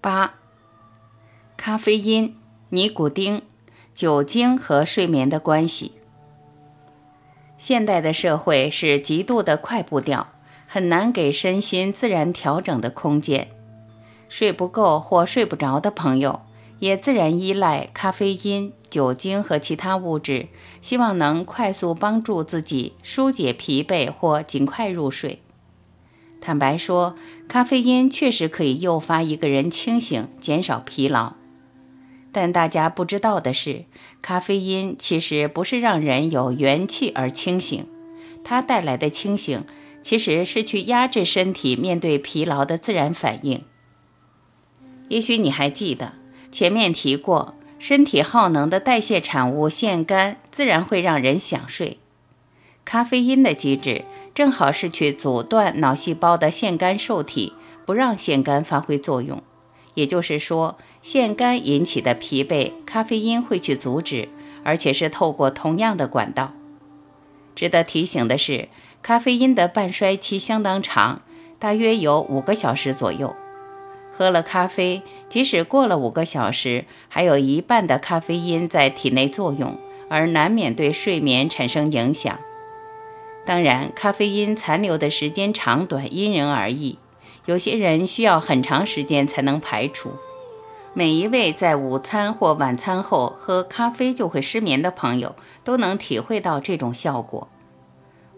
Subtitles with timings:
[0.00, 0.36] 八、
[1.58, 2.34] 咖啡因、
[2.70, 3.42] 尼古丁、
[3.94, 5.92] 酒精和睡眠的关系。
[7.58, 10.28] 现代的社会是极度的快步调，
[10.66, 13.48] 很难给身心自然调整的空间。
[14.30, 16.40] 睡不够或睡不着的朋友，
[16.78, 20.48] 也自然依赖咖啡因、酒精和其他物质，
[20.80, 25.42] 希望能快速帮助自己疏解疲惫或尽快入睡。
[26.40, 27.16] 坦白说，
[27.48, 31.34] 咖啡因确实可以诱发一个人清醒，减少疲劳。
[32.32, 33.84] 但大家不知道的是，
[34.22, 37.86] 咖啡因其实不是让人有元气而清醒，
[38.42, 39.64] 它带来的清醒
[40.00, 43.62] 其实是去压制身体面对疲劳的自然反应。
[45.08, 46.14] 也许你还记得
[46.50, 51.98] 前面提过，身体耗能的代谢产物腺苷自然会让人想睡，
[52.84, 54.04] 咖啡因的机制。
[54.34, 57.52] 正好是去阻断脑细胞的腺苷受体，
[57.84, 59.42] 不让腺苷发挥作用。
[59.94, 64.28] 也就是说，腺苷引起的疲惫，咖啡因会去阻止，
[64.62, 66.52] 而且是透过同样的管道。
[67.56, 68.68] 值得提醒的是，
[69.02, 71.22] 咖啡因的半衰期相当长，
[71.58, 73.34] 大约有五个小时左右。
[74.16, 79.76] 喝了咖啡，即使过了五个小时，还有一半的咖啡因在体内作用，
[80.08, 82.38] 而难免对睡眠产生影响。
[83.50, 86.98] 当然，咖啡因残留的时间长短因人而异，
[87.46, 90.12] 有些人需要很长时间才能排除。
[90.94, 95.34] 每一位在午餐或晚餐后喝咖啡就会失眠的朋友，
[95.64, 97.48] 都能体会到这种效果。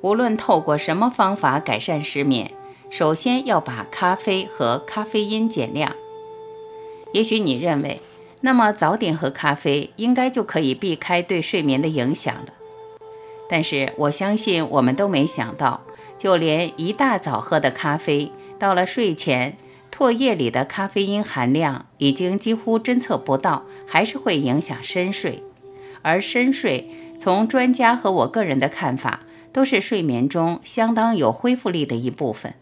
[0.00, 2.50] 无论透过什么方法改善失眠，
[2.88, 5.94] 首先要把咖啡和咖啡因减量。
[7.12, 8.00] 也许你认为，
[8.40, 12.54] 那么早点喝咖啡应该就可以避开对睡眠的影响了。
[13.52, 15.82] 但是我相信，我们都没想到，
[16.16, 19.58] 就连一大早喝的咖啡，到了睡前，
[19.94, 25.42] 唾液里的咖啡因含量已经几乎侦测不到，还是会影响深睡。
[26.00, 29.20] 而深睡，从专家和我个人的看法，
[29.52, 32.54] 都是睡眠中相当有恢复力的一部分。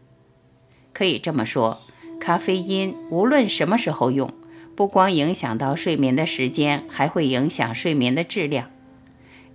[0.93, 1.79] 可以这么说，
[2.19, 4.29] 咖啡因无论什么时候用，
[4.75, 8.69] 不光影响到睡眠的时间，还会影响睡眠的质量。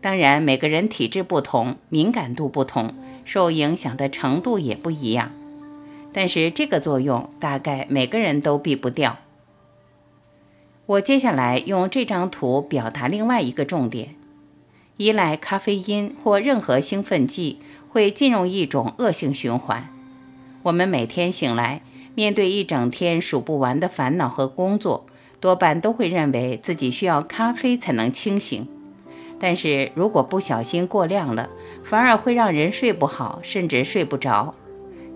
[0.06, 2.94] 当然，每个人体质不同，敏感度不同，
[3.24, 5.32] 受影响的程度也不一样。
[6.14, 9.18] 但是这个作用大概每个人都避不掉。
[10.86, 14.14] 我接下来用这张图表达另外一个重点：
[14.98, 17.58] 依赖咖啡因或任何兴奋剂
[17.90, 19.90] 会进入一种恶性循环。
[20.62, 21.82] 我们每天醒来，
[22.14, 25.08] 面对一整天数不完的烦恼和工作，
[25.40, 28.68] 多半都会认为自己需要咖啡才能清醒。
[29.40, 31.50] 但是如果不小心过量了，
[31.84, 34.56] 反而会让人睡不好，甚至睡不着。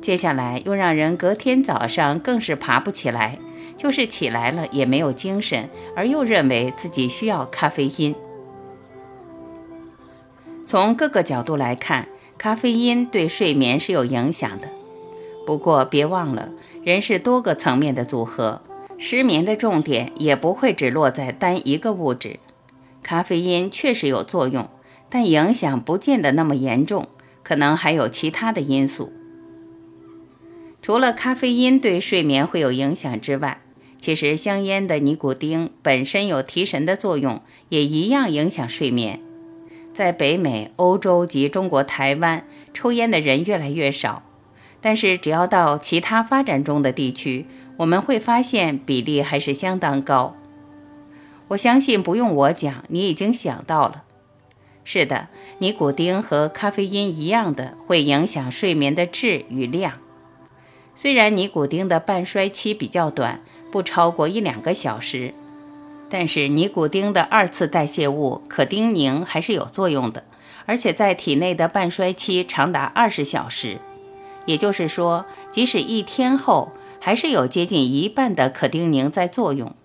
[0.02, 3.38] 接下来又让人隔天早上更是爬不起来，
[3.76, 8.16] 就是起来了也没有精神，而又认为自己需要咖啡因。
[10.66, 12.08] 从各个角度来看，
[12.38, 14.70] 咖啡因对睡眠是有影响的。
[15.46, 16.50] 不过别忘了，
[16.84, 18.62] 人是多个层面的组合，
[18.98, 22.40] 失眠的重点也不会只落在单一个物质。
[23.10, 24.70] 咖啡因确实有作用，
[25.10, 27.08] 但影响不见得那么严重，
[27.42, 29.12] 可能还有其他的因素。
[30.84, 33.62] 除了咖啡因对睡眠会有影响之外，
[33.98, 39.20] 其实香烟的尼古丁本身有提神的作用，也一样影响睡眠。
[39.92, 42.46] 在北美、欧洲及中国台湾，
[42.76, 44.22] 抽烟的人越来越少，
[44.82, 47.48] 但是只要到其他发展中的地区，
[47.78, 50.36] 我们会发现比例还是相当高。
[51.50, 54.04] 我相信不用我讲，你已经想到了。
[54.84, 55.28] 是的，
[55.60, 59.94] 尼古丁和咖啡因一样的会影响睡眠的质与量。
[60.96, 65.34] 虽然尼古丁的半衰期比较短，不超过一两个小时，
[66.10, 70.24] 但是尼古丁的二次代谢物可丁宁还是有作用的，
[70.66, 73.78] 而且在体内的半衰期长达二十小时。
[74.46, 79.76] 也就是说，即使一天后，还是有接近一半的可丁宁在作用。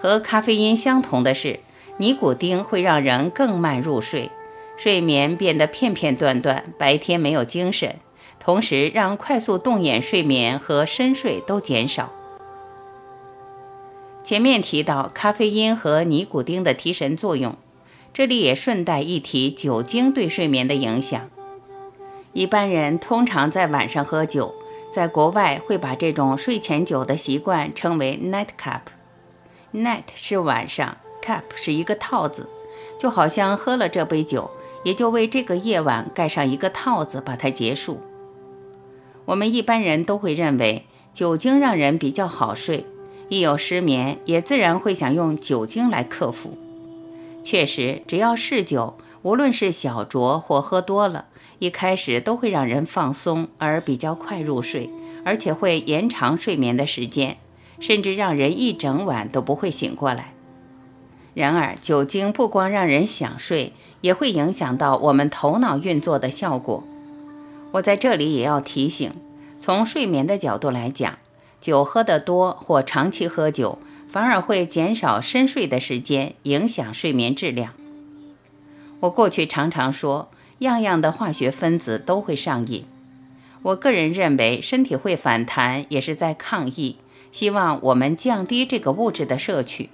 [0.00, 1.60] 和咖啡因相同的是，
[1.96, 4.30] 尼古丁会让人更慢入睡，
[4.76, 7.96] 睡眠变得片片段段，白天没有精神，
[8.38, 12.12] 同时让快速动眼睡眠和深睡都减少。
[14.22, 17.56] 前面提到咖啡因和尼古丁的提神作用，
[18.12, 21.28] 这里也顺带一提酒精对睡眠的影响。
[22.34, 24.54] 一般人通常在晚上喝酒，
[24.92, 28.82] 在国外会把这种睡前酒的习惯称为 nightcap。
[29.74, 32.48] Night 是晚上，cap 是一个套子，
[32.98, 34.50] 就好像喝了这杯酒，
[34.82, 38.00] 也就为这个夜晚盖上一个套子，把它结束。
[39.26, 42.86] 我们一般人都会认为酒精让人比较好睡，
[43.28, 46.56] 一有失眠，也自然会想用酒精来克服。
[47.44, 51.26] 确实，只要是酒，无论是小酌或喝多了，
[51.58, 54.88] 一开始都会让人放松而比较快入睡，
[55.26, 57.36] 而且会延长睡眠的时间，
[57.80, 60.32] 甚至让人一整晚都不会醒过来。
[61.34, 66.82] 然而，酒精不光让人想睡，也会影响到我们头脑运作的效果。
[67.72, 69.12] 我在这里也要提醒，
[69.60, 71.18] 从睡眠的角度来讲，
[71.60, 73.78] 酒喝得多或长期喝酒，
[74.08, 77.74] 反而会减少深睡的时间，影响睡眠质量。
[79.00, 82.84] 我过去常常说，样样的化学分子都会上瘾。
[83.62, 86.96] 我个人认为，身体会反弹也是在抗议，
[87.30, 89.90] 希望我们降低这个物质的摄取。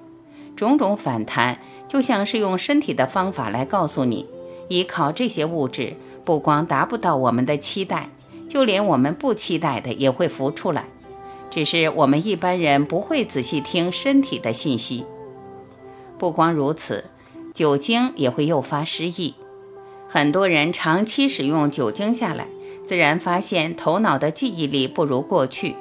[0.56, 1.58] 种种反弹
[1.88, 4.26] 就像是用身体的方法来告诉你，
[4.68, 5.94] 依靠这些物质，
[6.24, 8.08] 不光达不到我们的期待，
[8.48, 10.84] 就连我们不期待的也会浮出来。
[11.50, 15.04] 只是我们一般人不会仔细听身体的信息。
[16.18, 17.04] 不光如此，
[17.52, 19.34] 酒精也会诱发失忆。
[20.08, 22.46] 很多人长期使用酒精下来，
[22.84, 25.74] 自然发现头脑的记忆力不如过去。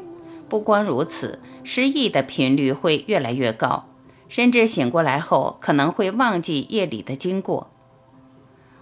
[0.54, 3.90] 不光如此，失忆的频率会越来越高。
[4.30, 7.72] 甚至醒过来后可能会忘记夜里的经过。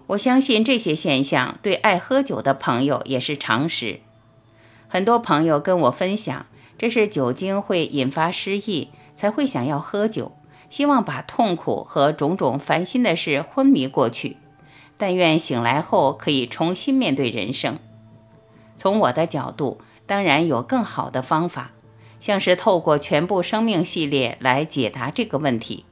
[0.08, 4.02] 我相信这些现象对爱喝酒的朋友也是常识。
[4.90, 6.46] 很多朋友跟我分享，
[6.78, 10.34] 这是酒精会引发失忆，才会想要喝酒，
[10.70, 14.36] 希望把痛苦和种种烦心的事昏迷过去，
[14.98, 17.80] 但愿醒来后可以重新面对人生。
[18.76, 19.80] 从我的角度，
[20.12, 21.72] 当然有更好的方法。
[22.20, 25.86] 像是透过全部生命系列来解答这个问题，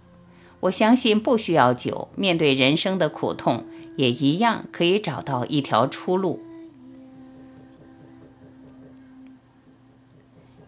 [0.60, 3.64] 我相信不需要酒，面对人生的苦痛
[3.96, 6.42] 也一样可以找到一条出路。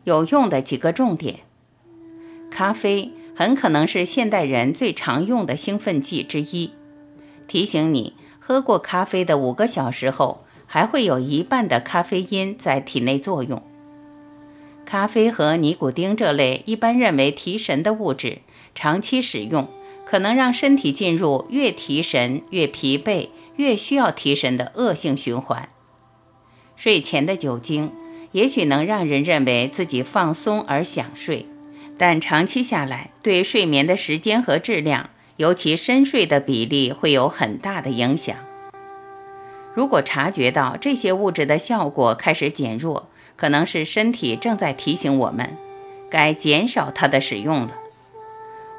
[0.05, 1.41] 有用的几个重点：
[2.49, 6.71] 咖啡很可能是现代人最常用的兴奋剂之一，
[7.49, 13.61] 提醒你喝过咖啡的五个小时后，还会有一半的咖啡因在体内作用。
[14.85, 18.37] 咖啡和尼古丁这类一般认为提神的物质，
[18.73, 19.67] 长期使用
[20.05, 23.27] 可能让身体进入越提神越疲惫、
[23.57, 25.67] 越需要提神的恶性循环。
[26.77, 27.91] 睡前的酒精
[28.31, 31.45] 也许能让人认为自己放松而想睡，
[31.97, 38.37] 但长期下来对睡眠的时间和质量，尤其深睡的比例会有很大的影响。
[39.73, 45.57] 如果察觉到这些物质的效果开始减弱，可能是身体正在提醒我们，
[46.09, 47.71] 该减少它的使用了。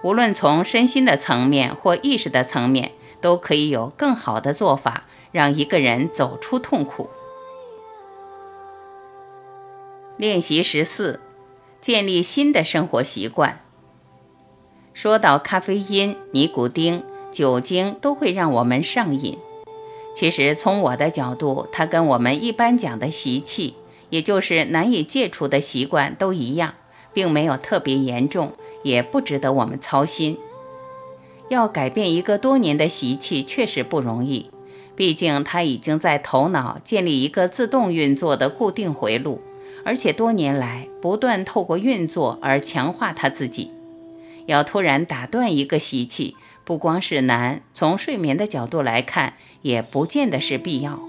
[0.03, 7.09] 无论从身心的层面或意识的层面，都可以有更好的做法，让一个人走出痛苦。
[10.17, 11.21] 练习十四，
[11.81, 13.61] 建立新的生活习惯。
[14.93, 17.03] 说到咖啡因、尼古丁、
[17.33, 19.39] 酒精都会让我们上瘾，
[20.15, 23.75] 其实从我的角度，它跟我们一般讲的习气。
[24.11, 26.75] 也就是难以戒除的习惯都一样，
[27.15, 30.37] 并没有特别严重，也不值得我们操心。
[31.49, 34.51] 要改变一个多年的习气确实不容易，
[34.95, 39.41] 毕竟它已经在头脑建立一个自动运作的固定回路，
[39.83, 43.71] 而且多年来不断透过运作而强化它自己。
[44.45, 51.01] 要突然打断一个习气，不光是难，从睡眠的角度来看，也不见得是必要。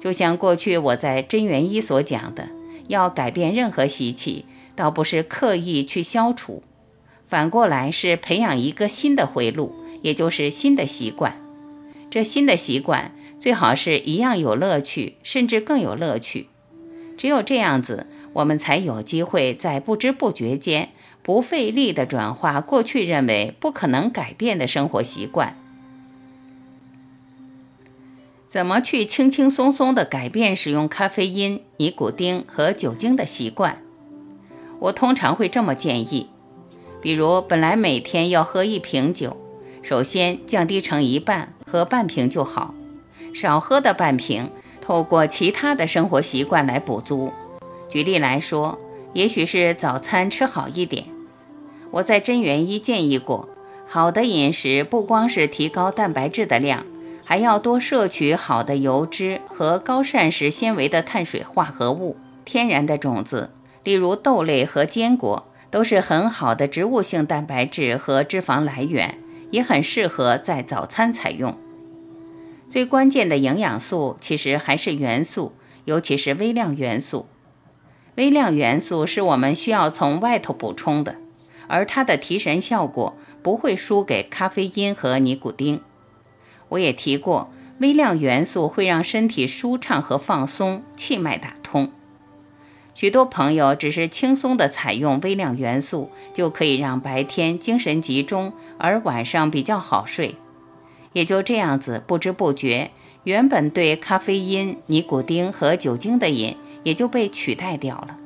[0.00, 2.48] 就像过去我在真元一所讲的，
[2.88, 6.62] 要改变任何习气，倒不是刻意去消除，
[7.26, 11.40] 反过来是培养一个新的回路，也就是新的习惯。
[12.10, 16.48] 这新的习惯最好是一样有乐趣，甚至更有乐趣。
[17.16, 20.90] 只有这样子，我们才有机会在不知不觉间
[21.22, 25.56] 不费力地转化过去认为不可能改变的生活习惯。
[28.52, 33.82] 怎么去轻轻松松地改变使用咖啡因、尼古丁和酒精的习惯？
[34.78, 36.28] 我通常会这么建议：
[37.00, 39.34] 比如本来每天要喝一瓶酒，
[39.80, 42.74] 首先降低成一半，喝半瓶就好；
[43.32, 44.50] 少喝的半瓶，
[44.82, 47.32] 透过其他的生活习惯来补足。
[47.88, 48.78] 举例来说，
[49.14, 51.06] 也许是早餐吃好一点。
[51.90, 53.48] 我在真元一建议过，
[53.88, 56.84] 好的饮食不光是提高蛋白质的量。
[57.32, 62.18] 还要多摄取好的油脂和高膳食纤维的碳水化合物。
[62.44, 63.48] 天然的种子，
[63.84, 69.18] 例如豆类和坚果，都是很好的植物性蛋白质和脂肪来源，
[69.50, 71.56] 也很适合在早餐采用。
[72.68, 75.54] 最关键的营养素其实还是元素，
[75.86, 77.24] 尤其是微量元素。
[78.16, 81.16] 微量元素是我们需要从外头补充的，
[81.66, 85.80] 而它的提神效果不会输给咖啡因和尼古丁。
[86.72, 91.90] 我也提过，微量元素会让身体舒畅和放松，气脉打通。
[92.94, 100.36] 许多朋友只是轻松地采用微量元素，就可以让白天精神集中，而晚上比较好睡。
[101.14, 102.90] 也就这样子，不知不觉，
[103.24, 106.56] 原本对咖啡因、尼古丁和酒精的瘾。
[106.84, 108.16] 也就被取代掉了。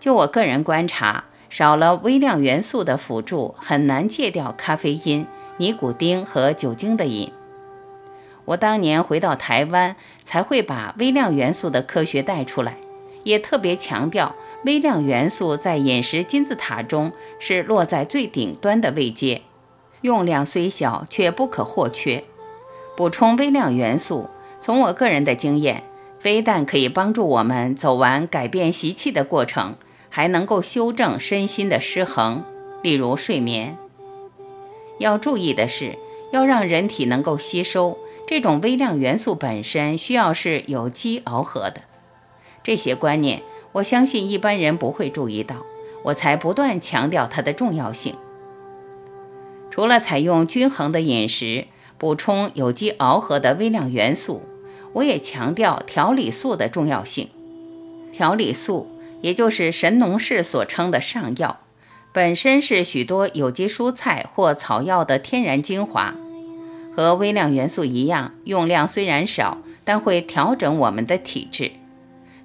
[0.00, 5.24] 就我个人观察，少了微量元素的辅助，很难戒掉咖啡因、
[5.58, 7.32] 尼古丁和酒精的瘾。
[8.44, 12.76] 我当年回到台湾，才会把微量元素的科学带出来，
[13.24, 14.34] 也特别强调
[14.64, 19.42] 微量元素在饮食金字塔中是落在最顶端的位阶，
[20.02, 22.22] 用量虽小，却不可或缺。
[22.96, 24.28] 补充微量元素，
[24.60, 25.82] 从我个人的经验。
[26.18, 29.76] 非但可以帮助我们走完改变习气的过程，
[30.08, 32.42] 还能够修正身心的失衡，
[32.82, 33.76] 例如睡眠。
[34.98, 35.96] 要注意的是，
[36.32, 41.82] 要让人体能够吸收这种微量元素，本身需要是有机螯合的。
[42.62, 45.56] 这些观念，我相信一般人不会注意到，
[46.04, 48.14] 我才不断强调它的重要性。
[49.70, 51.66] 除了采用均衡的饮食，
[51.98, 54.42] 补充有机螯合的微量元素。
[54.94, 57.28] 我也强调调理素的重要性。
[58.14, 58.88] 调理素，
[59.20, 61.60] 也就是神农氏所称的上药，
[62.16, 66.14] 本身是许多有机蔬菜或草药的天然精华，
[66.96, 71.72] 和微量元素一样，用量虽然少，但会调整我们的体质。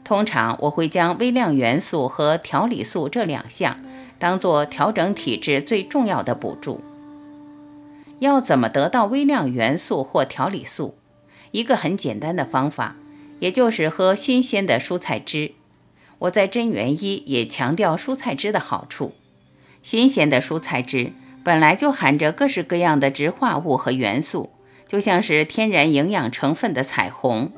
[0.04, 3.80] 通常我会将微量元素和调理素这两项
[4.20, 6.82] 当做调整体质最重要的补助。
[8.20, 10.98] 要怎么得到微量元素或调理素？
[11.52, 12.98] 一个很简单的方法，
[13.40, 15.54] 也就是喝新鲜的蔬菜汁。
[16.20, 19.14] 我在真元一也强调蔬菜汁的好处。
[19.84, 21.12] 新鲜的蔬菜汁
[21.44, 24.52] 本来就含着各式各样的植化物和元素，
[24.88, 27.52] 就像是天然营养成分的彩虹。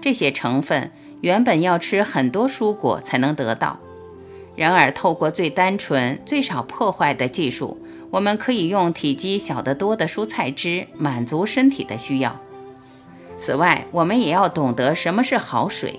[0.00, 3.80] 这些成分原本要吃很多蔬果才能得到，
[4.54, 7.78] 然而透过最单纯、最少破坏的技术，
[8.10, 12.38] 我们可以用体积小得多的蔬菜汁满足身体的需要。
[13.36, 15.98] 此外，我们也要懂得什么是好水。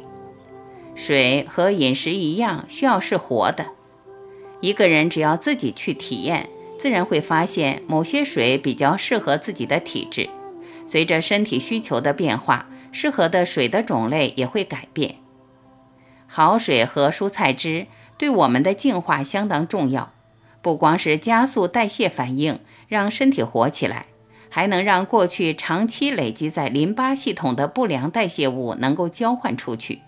[0.95, 3.65] 水和饮食一样，需要是活的。
[4.61, 10.29] 一个人只要自己去体验，自然会发现某些水比较适合自己的体质。
[10.87, 15.15] 随着身体需求的变化，适合的水的种类也会改变。
[16.27, 20.13] 好水和蔬菜汁对我们的净化相当重要，
[20.61, 24.05] 不光是加速代谢反应，让身体活起来。
[24.47, 29.99] 还能让过去长期累积在淋巴系统的不良代谢物能够交换出去。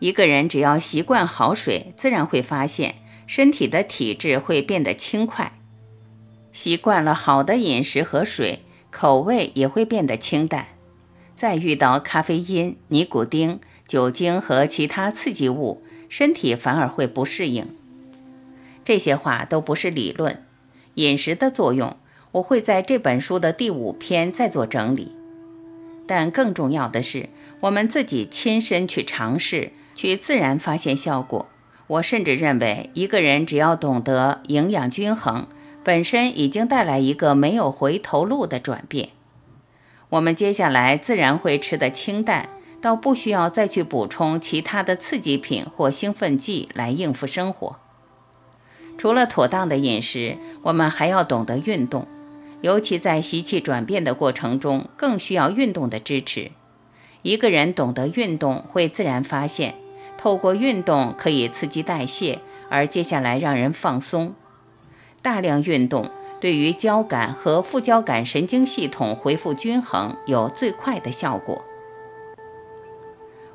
[0.00, 2.96] 一个人只要习惯好水，自然会发现
[3.28, 5.52] 身体的体质会变得轻快。
[6.50, 10.66] 习惯了好的饮食和水，口味也会变得清淡。
[11.34, 17.76] 再遇到咖啡因、尼古丁、酒精和其他刺激物，身体反而会不适应。
[18.82, 20.42] 这些话都不是理论，
[20.94, 21.96] 饮食的作用。
[22.32, 25.12] 我会在这本书的第五篇再做整理，
[26.06, 27.28] 但更重要的是，
[27.60, 31.48] 我们自己亲身去尝试，去自然发现效果。
[31.88, 35.46] 我甚至认为，一个人只要懂得营养均衡，
[35.82, 39.08] 本身已经带来一个没有回头路的转变。
[40.10, 42.48] 我们接下来自然会吃得清淡，
[42.80, 47.76] 到不需要再去补充其他的刺激品或兴奋剂来应付生活。
[48.96, 52.06] 除了妥当的饮食，我们还要懂得运动。
[52.60, 56.50] 尤其在习气转变的过程中，更需要运动的支持。
[57.22, 59.76] 一个人懂得运动，会自然发现，
[60.18, 64.34] 透过运动可以刺激代谢，而接下来让人放松。
[65.22, 66.10] 大量运动
[66.40, 71.64] 对于交感和副交感神经系统恢复均衡有最快的效果。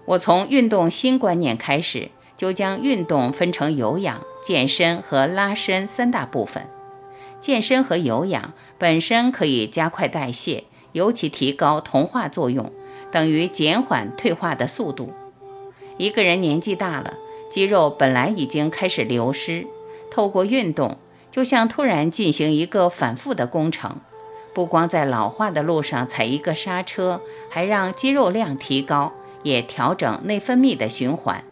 [0.05, 6.67] 我从运动新观念开始，就将运动分成有氧、健身和拉伸三大部分。
[7.39, 12.71] 健身和有氧本身可以加快代谢，尤其提高同化作用，
[13.11, 15.13] 等于减缓退化的速度。
[15.97, 17.13] 一个人年纪大了，
[17.49, 19.67] 肌肉本来已经开始流失，
[20.09, 20.97] 透过运动，
[21.31, 23.97] 就像突然进行一个反复的工程，
[24.53, 31.43] 不光在老化的路上踩一个刹车，还让肌肉量提高，也调整内分泌的循环。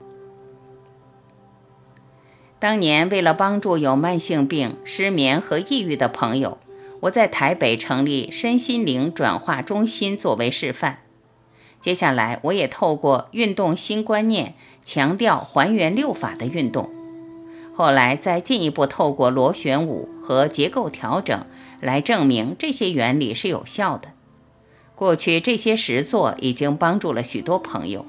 [2.59, 6.59] 当年为了帮助有慢性病、失眠和抑郁的朋友，
[7.01, 11.00] 我在台北成立身心灵转化中心作为示范。
[11.81, 16.89] 接下来，我也透过运动新观念，强调还原六法的运动。
[17.73, 21.45] 后来再进一步透过螺旋舞和结构调整
[21.79, 24.09] 来证明这些原理是有效的。
[24.93, 28.05] 过去这些实作已经帮助了许多朋友。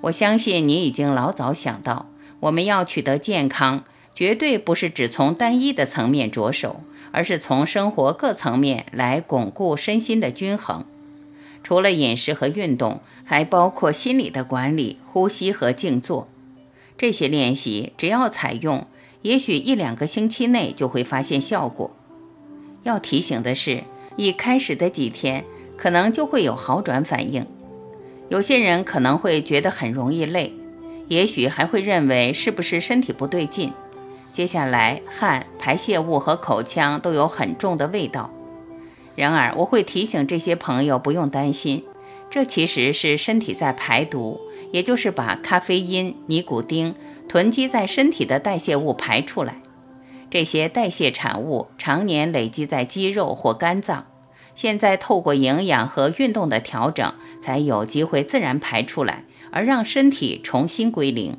[0.00, 2.06] 我相信你已经老早想到，
[2.40, 6.80] 我们要取得健康，绝对不是只从单一的层面着手，
[7.12, 10.84] 而是从生活各层面来巩固身心的均衡。
[11.62, 16.28] 除了饮食和运动，还包括心理的管理、呼吸和静坐。
[16.98, 18.86] 这些练习只要采用，
[19.22, 21.90] 也许一两个星期内就会发现效果。
[22.82, 23.84] 要提醒的是，
[24.16, 25.44] 一开始的几天
[25.76, 27.46] 可能就会有好转反应。
[28.28, 30.52] 有些人可能会觉得很容易累，
[31.08, 33.72] 也许还会认为是不是身体不对劲。
[34.32, 38.32] 接下来，汗、排泄物和口腔都有很重的味道。
[39.14, 41.84] 然而，我会提醒这些朋友不用担心，
[42.30, 44.40] 这其实是身体在排毒，
[44.72, 46.94] 也就是把咖啡因、尼古丁
[47.28, 49.60] 囤积在身体的代谢物排出来。
[50.30, 54.06] 这些代谢产物常年累积在肌肉或肝脏，
[54.54, 61.36] 现在透过营养和运动的调整，才有机会自然排出来，而让身体重新归零。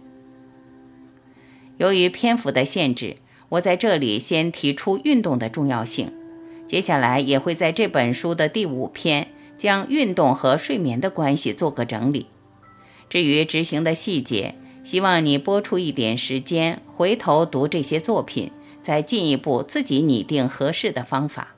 [1.78, 3.18] 由于篇幅的限制，
[3.50, 6.14] 我在这里先提出运动的重要性。
[6.68, 9.28] 接下来也会在这本书的第五篇
[9.58, 12.28] 将运动和睡眠的关系做个整理。
[13.10, 18.52] 至于执行的细节，希望你拨出一点时间回头读这些作品，
[18.82, 21.50] 再进一步自己拟定合适的方法。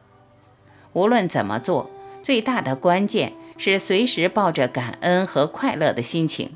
[0.94, 1.90] 无论怎么做，
[2.22, 6.52] 最大的关键是随时抱着感恩和快乐的心情。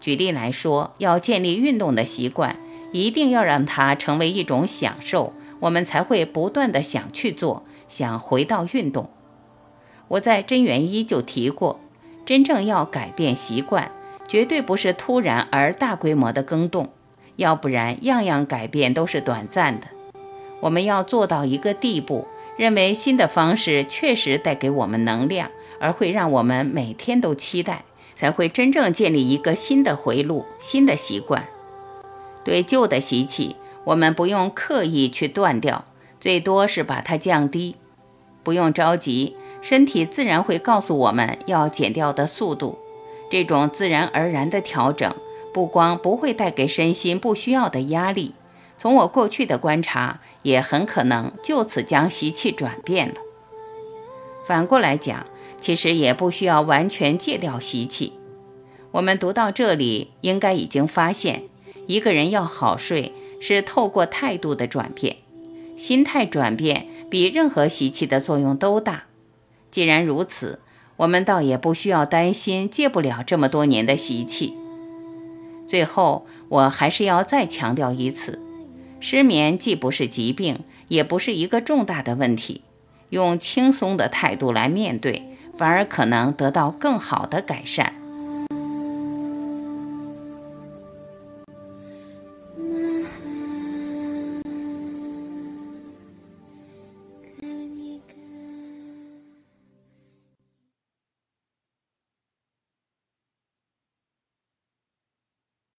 [0.00, 2.56] 举例来说，要建立运动的习惯，
[2.92, 7.64] 一定要让它成为一种享受，我们才会不断的想去做。
[7.88, 9.08] 想回到运动，
[10.08, 11.80] 我在真元一就提过，
[12.24, 13.90] 真正要改变习惯，
[14.26, 16.90] 绝对不是突然而大规模的更动，
[17.36, 19.86] 要不然样样改变都是短暂的。
[20.60, 27.84] 我们要做到一个地步，认为新的方式确实带给我们能量，而会让我们每天都期待，
[28.14, 31.46] 才会真正建立一个新的回路、新的习惯。
[32.42, 35.84] 对旧的习气，我们不用刻意去断掉。
[36.18, 37.76] 最多是把它降低，
[38.46, 42.78] 不用着急，身体自然会告诉我们要减掉的速度。
[43.28, 45.12] 这种自然而然的调整，
[45.52, 48.34] 不光不会带给身心不需要的压力，
[48.78, 53.16] 从我过去的观察，也很可能就此将习气转变了。
[54.46, 55.26] 反过来讲，
[55.58, 58.12] 其实也不需要完全戒掉习气。
[58.92, 61.42] 我们读到这里，应该已经发现，
[61.88, 65.16] 一个人要好睡，是透过态度的转变。
[65.76, 69.04] 心态转变比任何习气的作用都大。
[69.70, 70.60] 既然如此，
[70.96, 74.54] 我们倒也不需要担心戒不了这么多年的习气。
[75.66, 78.40] 最后，我还是要再强调一次：
[79.00, 82.62] 失眠既不是疾病，也不是一个重大的问题。
[83.10, 85.22] 用轻松的态度来面对，
[85.56, 87.92] 反而可能得到更好的改善。